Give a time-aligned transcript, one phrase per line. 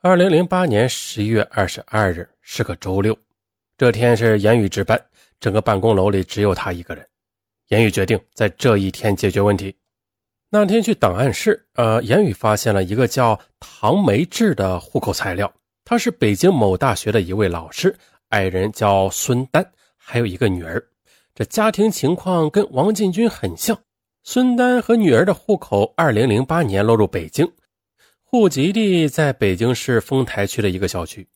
[0.00, 3.18] 二零零八年十一月二十二日是个周六，
[3.76, 4.96] 这天是严宇值班，
[5.40, 7.04] 整个办公楼里只有他一个人。
[7.70, 9.74] 严宇决定在这一天解决问题。
[10.50, 15.52] 那天去档案室，呃，严宇发现了一个叫唐梅志的户口材料，
[15.84, 17.92] 他是北京某大学的一位老师，
[18.28, 20.80] 爱人叫孙丹，还有一个女儿。
[21.34, 23.76] 这家庭情况跟王进军很像。
[24.22, 27.50] 孙丹和女儿的户口，二零零八年落入北京。
[28.30, 31.26] 户籍地在北京市丰台区的一个小区，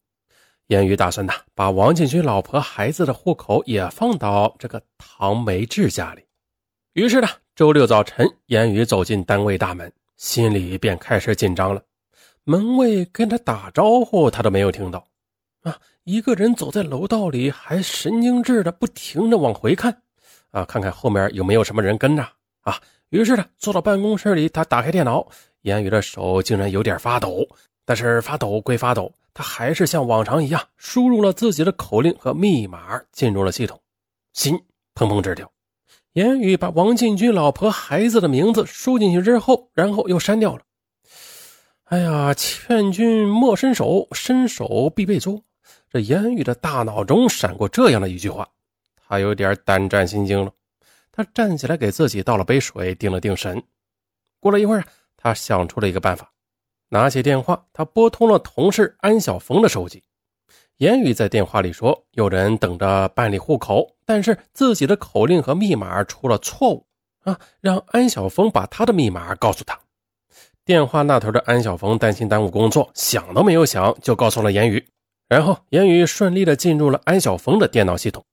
[0.67, 6.23] 严宇打算呢，把王进军老婆孩子的户口也放到这个唐梅志家里。
[6.93, 11.83] 于是呢，周六早晨，严宇走进单位大门，心里便开始紧张了。
[12.45, 15.09] 门卫跟他打招呼，他都没有听到。
[15.63, 20.03] 啊，一个人走在楼道里，还神经质的不停的往回看，
[20.51, 22.23] 啊，看看后面有没有什么人跟着。
[22.61, 22.79] 啊，
[23.13, 25.29] 于是呢，坐到办公室里，他打开电脑。
[25.61, 27.47] 言语的手竟然有点发抖，
[27.85, 33.79] 但是发抖归发抖，他还是像往常一样输入了自己的口令和密码，进入了系统。
[34.33, 34.59] 心
[34.95, 35.53] 砰砰直跳。
[36.15, 40.63] 言语把王进军老婆孩子的名字输进去之后，然后又删掉了。
[41.85, 45.39] 哎呀，劝君莫伸手，伸手必被捉。
[45.91, 48.49] 这言语的大脑中闪过这样的一句话，
[49.07, 50.51] 他有点胆战心惊了。
[51.13, 53.63] 他站起来给自己倒了杯水，定了定神。
[54.41, 54.83] 过了一会儿。
[55.25, 56.33] 他想出了一个办法，
[56.89, 60.03] 拿起电话，他拨通了同事安晓峰的手机。
[60.79, 66.85] 言语在电话里说：“有人等着办理户口，但是自己的口令和密码出了错误
[67.23, 69.79] 啊，让安晓峰把他的密码告诉他。”
[70.67, 74.85] 电话那头的安晓峰担心耽误工作，想都没有想就告诉了言语。
[75.29, 78.25] 然后言语顺利的进入了安晓峰的电脑系统。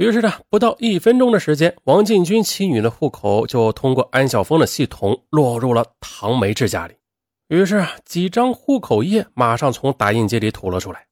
[0.00, 6.94] 于是呢，不到一分钟的时间，王进军妻女的户口就通过安晓峰的系统落入了唐梅志家里。
[7.48, 11.06] 于是几张户口页马上从打印机里吐了出来。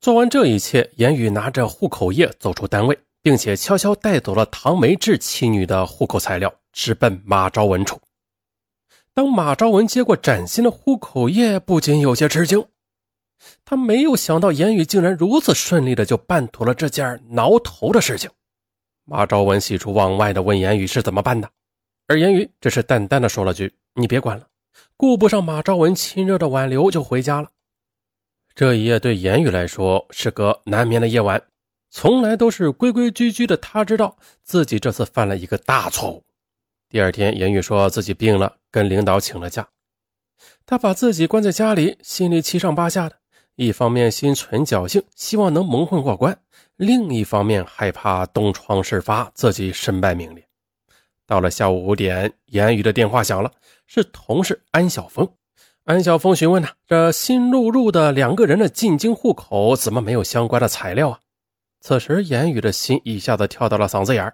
[0.00, 8.00] 做完这一切，严宇拿着户口页走出单位，并且悄悄带走了唐梅志妻女的户口材料，直奔马昭文处。
[9.12, 12.64] 当马昭文接过崭新的户口页，不禁有些吃惊。
[13.64, 18.30] 他没有想到，言语竟然如此顺利的就办妥了这件挠头的事情。
[19.04, 21.50] 马昭文喜出望外的问言语是怎么办的，
[22.06, 24.46] 而言语只是淡淡的说了句：“你别管了。”
[24.96, 27.50] 顾不上马昭文亲热的挽留，就回家了。
[28.54, 31.42] 这一夜对言语来说是个难眠的夜晚，
[31.90, 33.56] 从来都是规规矩矩的。
[33.56, 36.24] 他知道自己这次犯了一个大错误。
[36.88, 39.68] 第二天，言语说自己病了，跟领导请了假。
[40.64, 43.16] 他把自己关在家里，心里七上八下的。
[43.56, 46.34] 一方面心存侥幸，希望能蒙混过关；
[46.76, 50.44] 另一方面害怕东窗事发，自己身败名裂。
[51.26, 53.52] 到了下午五点，言语的电话响了，
[53.86, 55.28] 是同事安晓峰。
[55.84, 61.20] 安晓峰询问呢，这新录入的两个人的进京户口怎么没有相关的材料啊？
[61.80, 64.32] 此时，言语的心一下子跳到了嗓子眼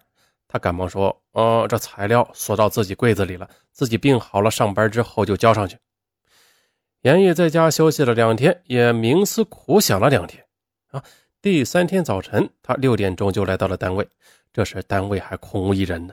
[0.49, 5.77] 他赶忙说：“哦，这材料锁到自己柜子里了，自己病好了，上班之后就交上去。”
[7.03, 10.45] 严毅在家休息了两天，也冥思苦想了两天。
[10.91, 11.03] 啊，
[11.41, 14.07] 第三天早晨，他六点钟就来到了单位。
[14.53, 16.13] 这时单位还空无一人呢。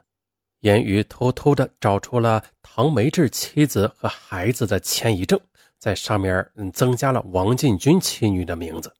[0.61, 5.37] 严宇偷偷的找出了唐梅志妻子和孩子的迁移证，
[5.77, 8.93] 在上面增加了王进军妻女的名字。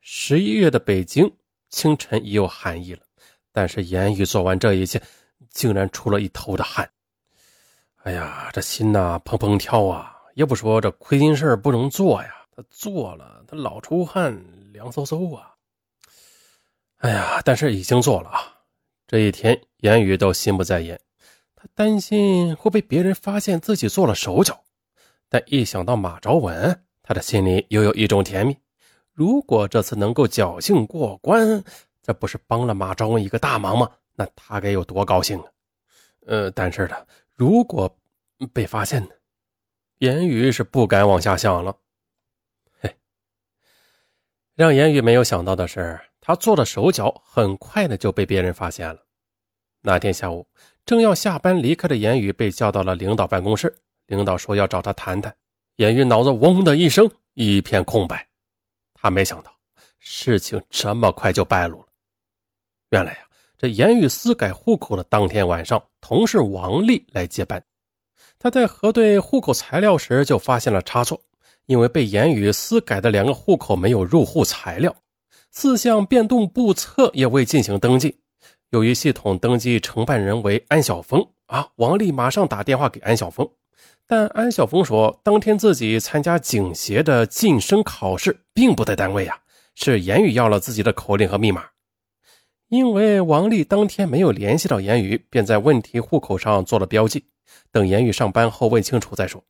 [0.00, 1.32] 十一月的北京
[1.70, 3.00] 清晨已有寒意了，
[3.50, 5.00] 但是严宇做完这一切，
[5.48, 6.88] 竟然出了一头的汗。
[8.02, 10.12] 哎呀，这心呐，砰砰跳啊！
[10.36, 14.38] 也不说这亏心事不能做呀，他做了，他老出汗，
[14.70, 15.54] 凉飕飕啊。
[16.98, 18.40] 哎呀，但是已经做了啊。
[19.06, 21.00] 这一天，言语都心不在焉，
[21.54, 24.62] 他担心会被别人发现自己做了手脚，
[25.30, 28.54] 但一想到马昭文，他的心里又有一种甜蜜。
[29.14, 31.64] 如果这次能够侥幸过关，
[32.02, 33.90] 这不是帮了马昭文一个大忙吗？
[34.14, 35.46] 那他该有多高兴啊！
[36.26, 36.96] 呃，但是呢，
[37.32, 37.90] 如果
[38.52, 39.08] 被发现呢？
[39.98, 41.74] 言语是不敢往下想了。
[42.80, 42.94] 嘿，
[44.54, 49.02] 让言语没有想到的是，他做的手脚很快的就被别人发现了。
[49.80, 50.46] 那天下午，
[50.84, 53.74] 正要下班离开的言语被叫到了领导办公室，
[54.06, 55.34] 领导说要找他谈谈。
[55.76, 58.28] 言语脑子嗡的一声，一片空白。
[58.92, 59.54] 他没想到
[59.98, 61.86] 事情这么快就败露了。
[62.90, 63.18] 原来呀，
[63.56, 67.62] 这言语私改户口的当天晚上，同事王丽来接班。
[68.38, 71.20] 他在核对户口材料时就发现了差错，
[71.66, 74.94] 因为被言语私改的两个户口没有入户材料，
[75.50, 78.18] 四项变动簿册也未进行登记。
[78.70, 83.48] 由于系统登记承办人为安晓峰啊，王丽马上打电话给安晓峰，
[84.06, 89.38] 但安晓峰说，当天自己参加警协的晋升考试，并不在单位啊，
[89.74, 91.64] 是言语要了自己的口令和密码。
[92.68, 97.24] 因为王丽当天没有联系到言语，便在问题户口上做了标记，
[97.70, 99.42] 等言语上班后问清楚再说。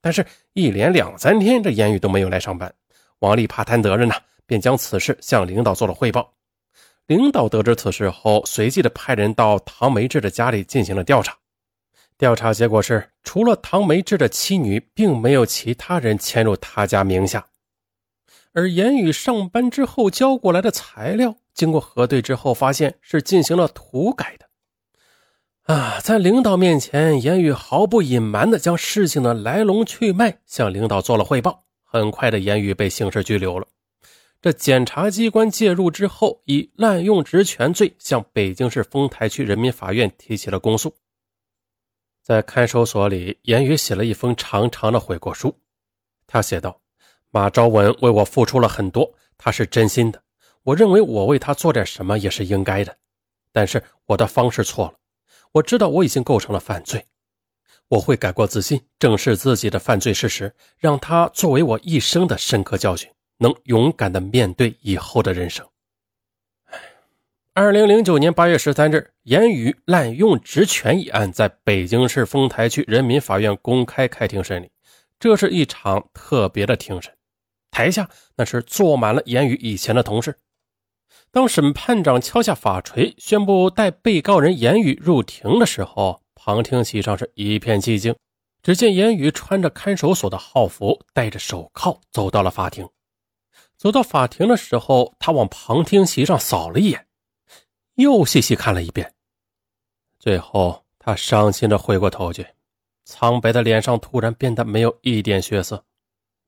[0.00, 2.72] 但是，一连两三天，这言语都没有来上班。
[3.18, 4.14] 王丽怕担责任呢，
[4.46, 6.34] 便将此事向领导做了汇报。
[7.06, 11.36] 领导得知此事后，随即的派人到唐梅志的家里进行了调查。
[12.16, 17.46] 调查结果是，除了唐梅志的妻女，并没有其他人迁入他家名下。
[18.52, 24.47] 而言语上班之后交过来的材料，经过核对之后，发现是进行了涂改的。
[25.68, 31.66] 啊，在领导面前，言语毫不隐瞒地将事情的来龙去脉向领导做了汇报。
[31.84, 33.68] 很快的，言语被刑事拘留了。
[34.40, 40.94] 这检察机关介入之后，以滥用职权罪向北京市丰台区人民法院提起了公诉。
[42.22, 45.54] 在看守所里，言语写了一封长长的悔过书。
[46.26, 46.80] 他写道
[47.30, 50.22] ：“马昭文为我付出了很多，他是真心的。
[50.62, 52.96] 我认为我为他做点什么也是应该的，
[53.52, 54.94] 但是我的方式错了。
[55.52, 57.06] 我知道我已经构成了犯罪。”
[57.88, 65.66] 我会改过自新，正视自己的犯罪事实，让它作为我一生的深刻教训，能勇敢的面对以后的人生。
[67.54, 74.70] 二零零九年八月十三日，言语滥用职权一案在北京市丰台区人民法院公开开庭审理。
[75.18, 77.12] 这是一场特别的庭审，
[77.70, 80.36] 台下那是坐满了言语以前的同事。
[81.30, 86.22] 当审判长敲下法锤，宣布带被告人言语入庭的时候。
[86.40, 88.16] 旁听席上是一片寂静，
[88.62, 92.88] 只见言语穿着看守所的号服，戴着手铐，走到了法庭。
[93.76, 97.06] 走到法庭的时候，他往旁听席上扫了一眼，
[97.96, 99.12] 又细细看了一遍，
[100.18, 102.46] 最后他伤心的回过头去，
[103.04, 105.84] 苍白的脸上突然变得没有一点血色，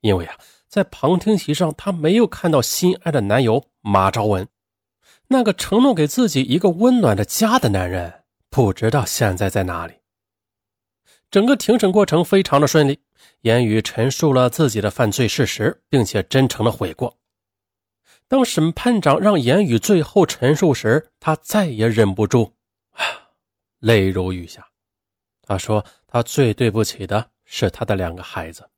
[0.00, 4.48] 因为啊，在旁听席上，他没有看到心爱的男友马昭文，
[5.32, 8.24] 那个承诺给自己一个温暖的家的男人。
[8.48, 9.94] 不知道现在在哪里。
[11.30, 12.98] 整个庭审过程非常的顺利，
[13.42, 17.16] 言语陈述了自己的犯罪事实，并且真诚的悔过。
[18.26, 22.54] 当审判长让言语最后陈述时，他再也忍不住，
[23.78, 24.66] 泪如雨下。
[25.42, 28.68] 他说：“他最对不起的是他的两个孩子。”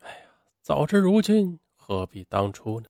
[0.00, 0.24] 哎呀，
[0.62, 2.86] 早知如今，何必当初呢？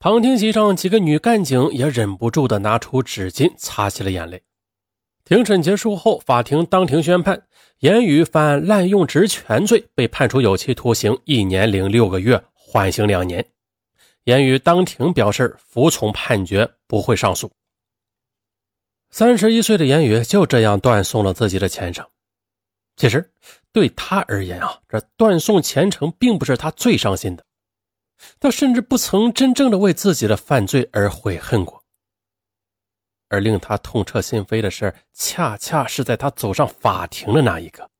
[0.00, 4.40] 旁听席上几个女干警也忍不住的拿出纸巾擦起了眼泪。
[5.24, 7.48] 庭审结束后，法庭当庭宣判，
[7.80, 13.44] 言语犯滥用职权罪，被判处有期徒刑一年零六个月，缓刑两年。
[14.22, 17.50] 言语当庭表示服从判决，不会上诉。
[19.10, 22.06] 三十一岁的言语就这样断送了自己的前程。
[22.96, 23.28] 其实
[23.72, 27.44] 对他而言啊，这断送前程并不是他最伤心的，
[28.40, 31.84] 他甚至不曾真正的为自己的犯罪而悔恨过。
[33.28, 37.90] 而令他痛彻心扉的事，恰恰是在他走上法庭的那一刻，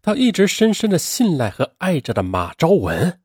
[0.00, 3.20] 他一直深深的信赖和爱着的马昭文，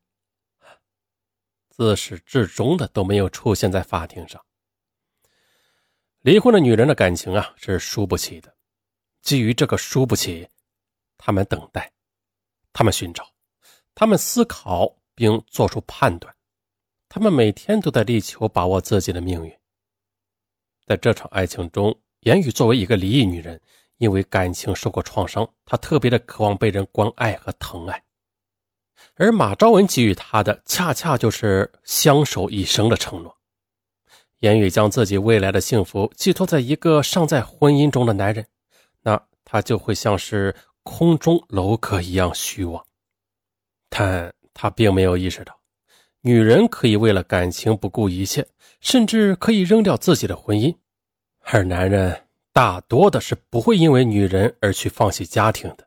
[1.70, 4.44] 自始至终的都没有出现在法庭上。
[6.20, 8.54] 离婚的女人的感情啊，是输不起的。
[9.22, 10.46] 基于这个输不起，
[11.16, 11.90] 他们等待，
[12.74, 13.26] 他们寻找，
[13.94, 16.35] 他们思考并做出判断，
[17.16, 19.50] 他们每天都在力求把握自己的命运。
[20.84, 23.58] 在这场爱情中，言语作为一个离异女人，
[23.96, 28.04] 因为感情受过创伤，她特别的渴望被人关爱和疼爱。
[29.14, 33.34] 而马昭文给予她的，恰恰就是相守一生的承诺。
[34.40, 38.46] 言语将自己未来的幸福寄托在一个尚在婚姻中的男人，
[39.00, 42.86] 那他就会像是空中楼阁一样虚妄。
[43.88, 45.58] 但他并没有意识到。
[46.26, 48.44] 女人可以为了感情不顾一切，
[48.80, 50.74] 甚至可以扔掉自己的婚姻，
[51.44, 55.86] 而男人大多的是不会因为女人而去放弃家庭的。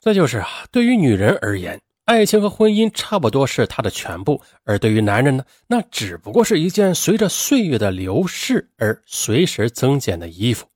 [0.00, 10.66] 再就是啊，对于女人而言，爱情和婚姻差不多是她的全部；而对于男人呢，那只不过是一件随着岁月的流逝而随时增减的衣服。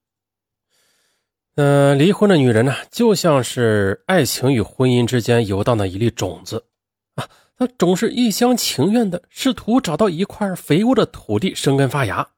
[1.56, 6.64] 嗯，离婚的女人呢，就像是爱情与婚姻之间游荡的一粒种子
[7.16, 7.28] 啊。
[7.58, 12.30] 他总是一厢情愿的试图找到一块肥沃的土地生根发芽，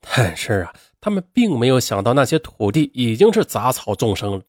[0.00, 4.42] 但是啊，他们并没有想到那些土地已经是杂草丛生了。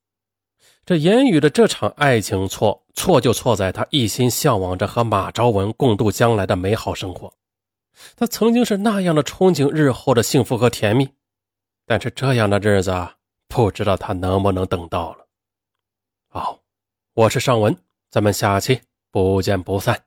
[0.85, 7.33] 这言语的这场爱情错错就错在他一心向往着和马昭文共度将来的美好生活，
[8.15, 11.09] 他曾经是那样的憧憬日后的幸福和甜蜜，
[11.87, 12.93] 但是这样的日子
[13.47, 15.25] 不知道他能不能等到了。
[16.27, 16.59] 好，
[17.15, 17.75] 我是尚文，
[18.11, 18.79] 咱们下期
[19.15, 20.04] 不见不散。